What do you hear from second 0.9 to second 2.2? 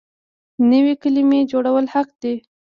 کلمې جوړول حق